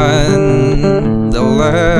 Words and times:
me 0.00 0.76
nonetheless. 0.76 1.99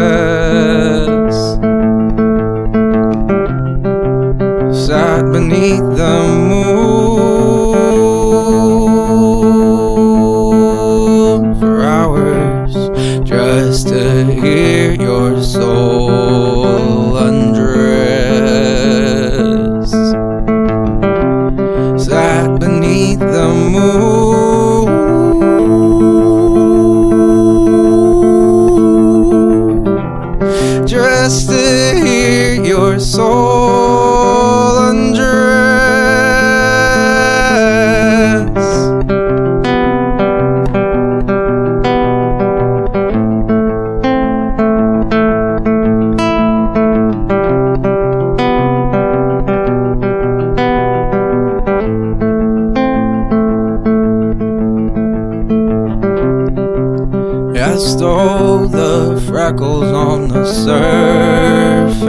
As 57.60 57.94
though 57.98 58.66
the 58.66 59.20
freckles 59.28 59.92
on 59.92 60.28
the 60.28 60.46
surface 60.46 62.00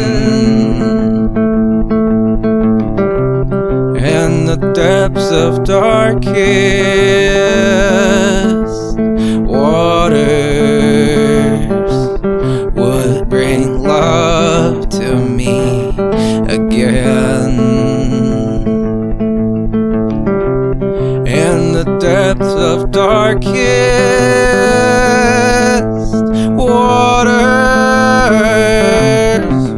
And 3.97 4.49
the 4.49 4.57
depths 4.75 5.31
of 5.31 5.63
darkest 5.63 6.27
waters 9.47 10.86
darkest 22.97 23.53
waters 26.49 27.37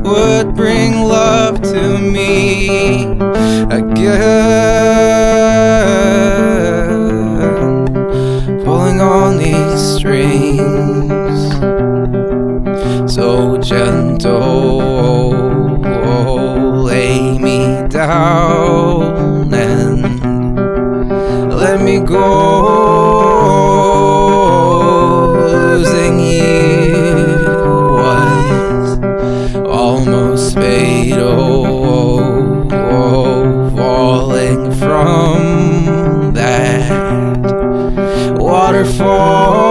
would 0.06 0.54
bring 0.54 1.00
love 1.00 1.60
to 1.60 1.98
me 1.98 3.06
again. 3.70 4.28
Pulling 8.64 9.00
on 9.00 9.38
these 9.38 9.80
strings 9.96 11.40
so 13.12 13.58
gentle. 13.58 15.18
Lay 16.84 17.36
me 17.36 17.82
down 17.88 19.52
and 19.52 20.02
let 21.50 21.80
me 21.82 21.98
go. 21.98 22.88
Losing 25.78 26.18
you 26.18 27.22
was 27.94 28.98
almost 29.64 30.56
fatal. 30.56 31.68
Falling 33.76 34.72
from 34.72 36.32
that 36.34 36.90
waterfall. 38.40 39.68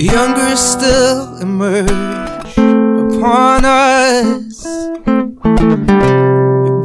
Younger 0.00 0.56
still 0.56 1.36
emerge 1.42 2.56
upon 2.56 3.66
us. 3.66 4.64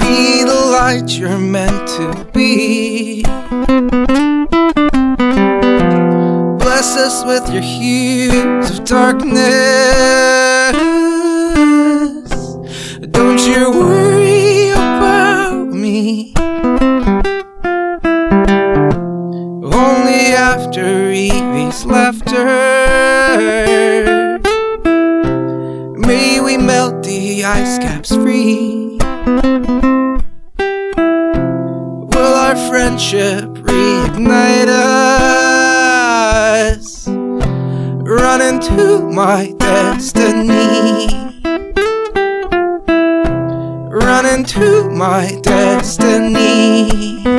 Be 0.02 0.44
the 0.44 0.62
light 0.74 1.18
you're 1.18 1.38
meant 1.38 1.88
to 1.96 2.30
be. 2.34 3.24
Bless 6.60 6.98
us 6.98 7.24
with 7.24 7.50
your 7.54 7.62
hues 7.62 8.80
of 8.80 8.84
darkness. 8.84 9.38
Don't 13.12 13.40
you 13.48 13.72
worry 13.72 14.72
about 14.72 15.68
me. 15.68 16.34
Only 19.64 20.34
after 20.36 21.12
Evie's 21.12 21.86
laughter 21.86 22.65
May 26.16 26.40
we 26.40 26.56
melt 26.56 27.04
the 27.04 27.44
ice 27.44 27.78
caps 27.78 28.16
free. 28.16 28.98
Will 32.14 32.34
our 32.46 32.56
friendship 32.70 33.44
reignite 33.68 34.70
us? 34.70 37.06
Run 37.10 38.42
into 38.42 39.10
my 39.10 39.54
destiny. 39.60 41.10
Run 43.92 44.26
into 44.26 44.90
my 44.92 45.38
destiny 45.44 47.35